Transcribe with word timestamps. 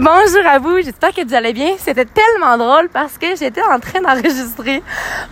Bonjour 0.00 0.46
à 0.48 0.60
vous, 0.60 0.76
j'espère 0.76 1.12
que 1.12 1.26
vous 1.26 1.34
allez 1.34 1.52
bien. 1.52 1.70
C'était 1.76 2.04
tellement 2.04 2.56
drôle 2.56 2.88
parce 2.88 3.18
que 3.18 3.34
j'étais 3.34 3.62
en 3.62 3.80
train 3.80 4.00
d'enregistrer 4.00 4.80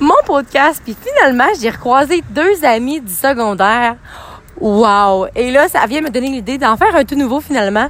mon 0.00 0.16
podcast, 0.26 0.82
puis 0.84 0.96
finalement, 1.00 1.46
j'ai 1.60 1.70
recroisé 1.70 2.24
deux 2.30 2.64
amis 2.64 3.00
du 3.00 3.12
secondaire. 3.12 3.94
Wow! 4.58 5.28
Et 5.36 5.52
là, 5.52 5.68
ça 5.68 5.86
vient 5.86 6.00
me 6.00 6.10
donner 6.10 6.30
l'idée 6.30 6.58
d'en 6.58 6.76
faire 6.76 6.96
un 6.96 7.04
tout 7.04 7.14
nouveau 7.14 7.40
finalement. 7.40 7.86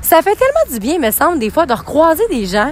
Ça 0.00 0.22
fait 0.22 0.36
tellement 0.36 0.72
du 0.72 0.78
bien, 0.78 1.00
me 1.00 1.10
semble, 1.10 1.40
des 1.40 1.50
fois, 1.50 1.66
de 1.66 1.72
recroiser 1.72 2.28
des 2.30 2.46
gens 2.46 2.70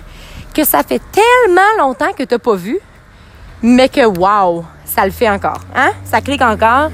que 0.54 0.62
ça 0.62 0.84
fait 0.84 1.02
tellement 1.10 1.84
longtemps 1.84 2.12
que 2.16 2.22
t'as 2.22 2.38
pas 2.38 2.54
vu, 2.54 2.78
mais 3.62 3.88
que 3.88 4.06
wow, 4.06 4.64
ça 4.84 5.04
le 5.04 5.10
fait 5.10 5.28
encore, 5.28 5.62
hein? 5.74 5.90
Ça 6.04 6.20
clique 6.20 6.42
encore. 6.42 6.90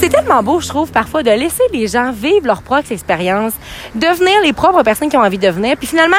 C'est 0.00 0.10
tellement 0.10 0.44
beau, 0.44 0.60
je 0.60 0.68
trouve, 0.68 0.92
parfois, 0.92 1.24
de 1.24 1.30
laisser 1.30 1.64
les 1.72 1.88
gens 1.88 2.12
vivre 2.12 2.46
leur 2.46 2.62
propre 2.62 2.92
expérience, 2.92 3.52
devenir 3.96 4.40
les 4.44 4.52
propres 4.52 4.84
personnes 4.84 5.08
qui 5.08 5.16
ont 5.16 5.22
envie 5.22 5.38
de 5.38 5.46
devenir, 5.46 5.76
puis 5.76 5.88
finalement, 5.88 6.16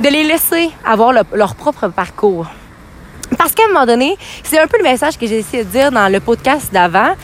de 0.00 0.08
les 0.10 0.22
laisser 0.22 0.70
avoir 0.84 1.14
leur 1.32 1.54
propre 1.54 1.88
parcours. 1.88 2.46
Parce 3.38 3.52
qu'à 3.52 3.64
un 3.64 3.68
moment 3.68 3.86
donné, 3.86 4.18
c'est 4.42 4.58
un 4.58 4.66
peu 4.66 4.76
le 4.76 4.82
message 4.82 5.16
que 5.16 5.26
j'ai 5.26 5.38
essayé 5.38 5.64
de 5.64 5.70
dire 5.70 5.90
dans 5.90 6.12
le 6.12 6.20
podcast 6.20 6.70
d'avant, 6.74 7.14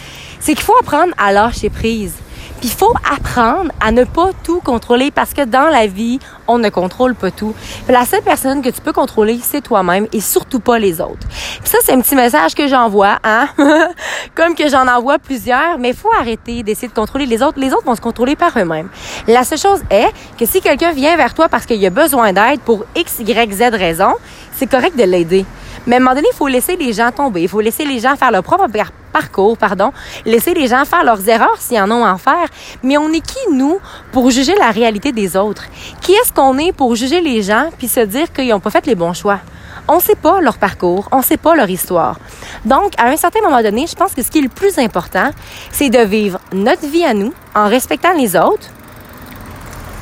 c'est 0.40 0.54
qu'il 0.54 0.64
faut 0.64 0.76
apprendre 0.80 1.12
à 1.18 1.30
lâcher 1.30 1.68
prise. 1.68 2.14
Puis 2.62 2.70
il 2.70 2.78
faut 2.78 2.94
apprendre 3.12 3.72
à 3.80 3.90
ne 3.90 4.04
pas 4.04 4.30
tout 4.44 4.60
contrôler 4.60 5.10
parce 5.10 5.34
que 5.34 5.42
dans 5.42 5.68
la 5.68 5.88
vie, 5.88 6.20
on 6.46 6.58
ne 6.58 6.68
contrôle 6.68 7.16
pas 7.16 7.32
tout. 7.32 7.56
la 7.88 8.06
seule 8.06 8.22
personne 8.22 8.62
que 8.62 8.68
tu 8.68 8.80
peux 8.80 8.92
contrôler, 8.92 9.40
c'est 9.42 9.62
toi-même 9.62 10.06
et 10.12 10.20
surtout 10.20 10.60
pas 10.60 10.78
les 10.78 11.00
autres. 11.00 11.26
ça, 11.64 11.78
c'est 11.82 11.90
un 11.90 12.00
petit 12.00 12.14
message 12.14 12.54
que 12.54 12.68
j'envoie, 12.68 13.18
hein? 13.24 13.48
Comme 14.36 14.54
que 14.54 14.68
j'en 14.68 14.86
envoie 14.86 15.18
plusieurs, 15.18 15.76
mais 15.80 15.92
faut 15.92 16.12
arrêter 16.12 16.62
d'essayer 16.62 16.86
de 16.86 16.94
contrôler 16.94 17.26
les 17.26 17.42
autres. 17.42 17.58
Les 17.58 17.72
autres 17.72 17.84
vont 17.84 17.96
se 17.96 18.00
contrôler 18.00 18.36
par 18.36 18.56
eux-mêmes. 18.56 18.90
La 19.26 19.42
seule 19.42 19.58
chose 19.58 19.80
est 19.90 20.12
que 20.38 20.46
si 20.46 20.60
quelqu'un 20.60 20.92
vient 20.92 21.16
vers 21.16 21.34
toi 21.34 21.48
parce 21.48 21.66
qu'il 21.66 21.84
a 21.84 21.90
besoin 21.90 22.32
d'aide 22.32 22.60
pour 22.60 22.84
X, 22.94 23.18
Y, 23.18 23.52
Z 23.52 23.74
raison, 23.74 24.12
c'est 24.52 24.70
correct 24.70 24.96
de 24.96 25.02
l'aider. 25.02 25.44
Mais 25.86 25.96
à 25.96 25.98
un 25.98 26.00
moment 26.00 26.14
donné, 26.14 26.28
il 26.32 26.36
faut 26.36 26.48
laisser 26.48 26.76
les 26.76 26.92
gens 26.92 27.10
tomber. 27.10 27.42
Il 27.42 27.48
faut 27.48 27.60
laisser 27.60 27.84
les 27.84 27.98
gens 27.98 28.16
faire 28.16 28.30
leur 28.30 28.42
propre 28.42 28.66
parcours, 29.12 29.56
pardon. 29.58 29.92
Laisser 30.24 30.54
les 30.54 30.68
gens 30.68 30.84
faire 30.84 31.04
leurs 31.04 31.28
erreurs 31.28 31.56
s'ils 31.58 31.80
en 31.80 31.90
ont 31.90 32.04
à 32.04 32.12
en 32.12 32.18
faire. 32.18 32.46
Mais 32.82 32.96
on 32.96 33.08
est 33.12 33.20
qui, 33.20 33.52
nous, 33.52 33.78
pour 34.12 34.30
juger 34.30 34.54
la 34.56 34.70
réalité 34.70 35.12
des 35.12 35.36
autres? 35.36 35.64
Qui 36.00 36.12
est-ce 36.12 36.32
qu'on 36.32 36.56
est 36.58 36.72
pour 36.72 36.94
juger 36.94 37.20
les 37.20 37.42
gens 37.42 37.70
puis 37.78 37.88
se 37.88 38.00
dire 38.00 38.32
qu'ils 38.32 38.48
n'ont 38.48 38.60
pas 38.60 38.70
fait 38.70 38.86
les 38.86 38.94
bons 38.94 39.12
choix? 39.12 39.40
On 39.88 39.96
ne 39.96 40.00
sait 40.00 40.14
pas 40.14 40.40
leur 40.40 40.58
parcours, 40.58 41.08
on 41.10 41.18
ne 41.18 41.22
sait 41.22 41.36
pas 41.36 41.56
leur 41.56 41.68
histoire. 41.68 42.18
Donc, 42.64 42.92
à 42.98 43.08
un 43.08 43.16
certain 43.16 43.40
moment 43.40 43.62
donné, 43.62 43.86
je 43.88 43.96
pense 43.96 44.14
que 44.14 44.22
ce 44.22 44.30
qui 44.30 44.38
est 44.38 44.42
le 44.42 44.48
plus 44.48 44.78
important, 44.78 45.30
c'est 45.72 45.90
de 45.90 45.98
vivre 45.98 46.38
notre 46.52 46.86
vie 46.86 47.04
à 47.04 47.14
nous 47.14 47.34
en 47.54 47.68
respectant 47.68 48.12
les 48.12 48.36
autres, 48.36 48.68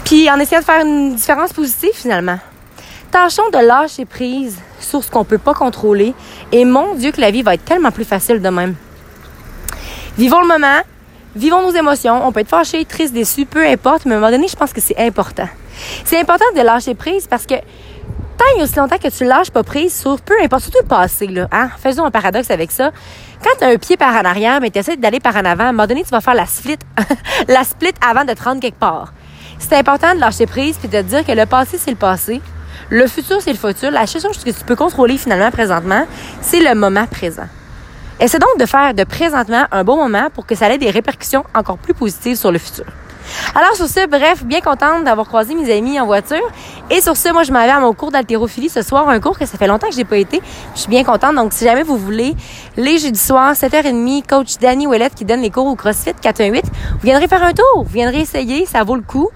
puis 0.05 0.31
en 0.31 0.39
essayant 0.39 0.61
de 0.61 0.67
faire 0.67 0.84
une 0.84 1.15
différence 1.15 1.55
positive 1.55 1.94
finalement. 1.94 2.39
Tâchons 3.11 3.48
de 3.53 3.59
lâcher 3.59 4.05
prise 4.05 4.59
sur 4.91 5.05
ce 5.05 5.11
qu'on 5.11 5.25
peut 5.25 5.39
pas 5.39 5.55
contrôler. 5.55 6.15
Et 6.53 6.65
mon 6.65 6.95
Dieu, 6.95 7.13
que 7.13 7.21
la 7.21 7.31
vie 7.31 7.43
va 7.43 7.55
être 7.55 7.65
tellement 7.65 7.93
plus 7.93 8.05
facile 8.05 8.43
de 8.43 8.49
même. 8.49 8.75
Vivons 10.19 10.41
le 10.41 10.49
moment, 10.49 10.81
vivons 11.37 11.63
nos 11.63 11.71
émotions. 11.71 12.27
On 12.27 12.33
peut 12.33 12.41
être 12.41 12.49
fâché, 12.49 12.85
triste, 12.85 13.15
déçu, 13.15 13.47
peu 13.47 13.65
importe, 13.67 14.05
mais 14.05 14.15
à 14.15 14.17
un 14.17 14.21
moment 14.21 14.33
donné, 14.33 14.49
je 14.49 14.57
pense 14.57 14.73
que 14.73 14.81
c'est 14.81 14.99
important. 14.99 15.49
C'est 16.05 16.21
important 16.21 16.45
de 16.55 16.61
lâcher 16.61 16.95
prise 16.95 17.27
parce 17.27 17.47
que 17.47 17.55
tant 17.55 18.59
et 18.59 18.63
aussi 18.63 18.77
longtemps 18.77 18.99
que 18.99 19.09
tu 19.09 19.25
lâches 19.25 19.51
pas 19.51 19.63
prise 19.63 19.95
sur 19.95 20.21
peu 20.21 20.35
importe, 20.43 20.65
surtout 20.65 20.81
le 20.83 20.89
passé, 20.89 21.27
là, 21.27 21.49
hein? 21.53 21.71
Faisons 21.79 22.05
un 22.05 22.11
paradoxe 22.11 22.51
avec 22.51 22.71
ça. 22.71 22.91
Quand 23.43 23.51
tu 23.59 23.65
as 23.65 23.69
un 23.69 23.77
pied 23.77 23.97
par 23.97 24.15
en 24.15 24.25
arrière, 24.25 24.61
mais 24.61 24.71
tu 24.71 24.79
essaies 24.79 24.97
d'aller 24.97 25.21
par 25.21 25.37
en 25.37 25.45
avant, 25.45 25.65
à 25.65 25.69
un 25.69 25.73
moment 25.73 25.87
donné, 25.87 26.03
tu 26.03 26.11
vas 26.11 26.21
faire 26.21 26.35
la 26.35 26.47
split, 26.47 26.79
la 27.49 27.65
split 27.65 27.93
avant 28.07 28.25
de 28.25 28.33
te 28.33 28.43
rendre 28.43 28.61
quelque 28.61 28.79
part. 28.79 29.13
C'est 29.59 29.77
important 29.77 30.15
de 30.15 30.21
lâcher 30.21 30.47
prise 30.47 30.77
puis 30.79 30.89
de 30.89 31.01
te 31.01 31.07
dire 31.07 31.25
que 31.25 31.33
le 31.33 31.47
passé, 31.47 31.79
c'est 31.79 31.91
le 31.91 31.97
passé. 31.97 32.41
Le 32.93 33.07
futur, 33.07 33.41
c'est 33.41 33.53
le 33.53 33.57
futur. 33.57 33.93
La 33.93 34.05
seule 34.05 34.21
chose 34.21 34.43
que 34.43 34.51
tu 34.51 34.65
peux 34.65 34.75
contrôler 34.75 35.17
finalement 35.17 35.53
présentement, 35.53 36.07
c'est 36.41 36.59
le 36.59 36.75
moment 36.75 37.07
présent. 37.07 37.47
Essaie 38.19 38.41
donc 38.41 38.59
de 38.59 38.67
faire 38.67 38.95
de 38.95 39.05
présentement 39.05 39.65
un 39.71 39.84
bon 39.84 39.97
moment 39.97 40.28
pour 40.34 40.45
que 40.45 40.56
ça 40.56 40.69
ait 40.69 40.77
des 40.77 40.91
répercussions 40.91 41.45
encore 41.55 41.79
plus 41.79 41.95
positives 41.95 42.37
sur 42.37 42.50
le 42.50 42.59
futur. 42.59 42.87
Alors 43.55 43.77
sur 43.77 43.87
ce, 43.87 44.09
bref, 44.09 44.45
bien 44.45 44.61
contente 44.61 45.05
d'avoir 45.05 45.29
croisé 45.29 45.55
mes 45.55 45.73
amis 45.73 46.00
en 46.00 46.06
voiture. 46.06 46.43
Et 46.91 47.00
sur 47.00 47.17
ce, 47.17 47.33
moi 47.33 47.45
je 47.45 47.53
m'en 47.53 47.62
vais 47.62 47.71
à 47.71 47.79
mon 47.79 47.95
cours 47.95 48.11
d'haltérophilie 48.11 48.69
ce 48.69 48.83
soir, 48.83 49.09
un 49.09 49.21
cours 49.21 49.39
que 49.39 49.47
ça 49.47 49.56
fait 49.56 49.69
longtemps 49.69 49.89
que 49.89 49.95
j'ai 49.95 50.05
pas 50.05 50.17
été. 50.17 50.43
Je 50.75 50.81
suis 50.81 50.91
bien 50.91 51.05
contente. 51.05 51.37
Donc 51.37 51.53
si 51.53 51.65
jamais 51.65 51.84
vous 51.84 51.97
voulez, 51.97 52.34
les 52.77 52.99
jeudis 52.99 53.21
soirs, 53.21 53.53
7h30, 53.53 54.27
coach 54.27 54.59
Danny 54.61 54.89
Ouellette 54.89 55.15
qui 55.15 55.25
donne 55.25 55.43
les 55.43 55.50
cours 55.50 55.67
au 55.67 55.77
CrossFit 55.77 56.15
418, 56.21 56.65
vous 56.65 56.99
viendrez 57.05 57.29
faire 57.29 57.45
un 57.45 57.53
tour, 57.53 57.84
vous 57.84 57.93
viendrez 57.93 58.19
essayer, 58.19 58.67
ça 58.67 58.83
vaut 58.83 58.97
le 58.97 59.03
coup. 59.03 59.31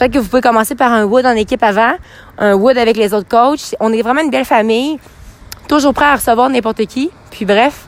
Peut-être 0.00 0.14
que 0.14 0.18
vous 0.18 0.28
pouvez 0.28 0.40
commencer 0.40 0.74
par 0.74 0.92
un 0.92 1.04
wood 1.04 1.26
en 1.26 1.36
équipe 1.36 1.62
avant, 1.62 1.92
un 2.38 2.54
wood 2.54 2.78
avec 2.78 2.96
les 2.96 3.12
autres 3.12 3.28
coachs. 3.28 3.76
On 3.80 3.92
est 3.92 4.00
vraiment 4.00 4.22
une 4.22 4.30
belle 4.30 4.46
famille, 4.46 4.98
toujours 5.68 5.92
prêt 5.92 6.06
à 6.06 6.16
recevoir 6.16 6.48
n'importe 6.48 6.86
qui. 6.86 7.10
Puis 7.30 7.44
bref, 7.44 7.86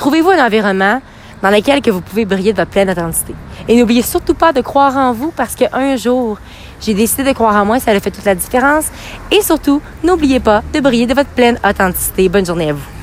Trouvez-vous 0.00 0.30
un 0.30 0.42
environnement 0.42 1.02
dans 1.42 1.50
lequel 1.50 1.82
que 1.82 1.90
vous 1.90 2.00
pouvez 2.00 2.24
briller 2.24 2.54
de 2.54 2.56
votre 2.56 2.70
pleine 2.70 2.88
authenticité. 2.88 3.34
Et 3.68 3.78
n'oubliez 3.78 4.00
surtout 4.00 4.32
pas 4.32 4.54
de 4.54 4.62
croire 4.62 4.96
en 4.96 5.12
vous 5.12 5.30
parce 5.30 5.54
qu'un 5.54 5.94
jour, 5.96 6.38
j'ai 6.80 6.94
décidé 6.94 7.22
de 7.22 7.32
croire 7.32 7.54
en 7.56 7.66
moi, 7.66 7.78
ça 7.80 7.90
a 7.90 8.00
fait 8.00 8.10
toute 8.10 8.24
la 8.24 8.34
différence. 8.34 8.86
Et 9.30 9.42
surtout, 9.42 9.82
n'oubliez 10.02 10.40
pas 10.40 10.62
de 10.72 10.80
briller 10.80 11.06
de 11.06 11.12
votre 11.12 11.28
pleine 11.28 11.58
authenticité. 11.62 12.30
Bonne 12.30 12.46
journée 12.46 12.70
à 12.70 12.72
vous. 12.72 12.99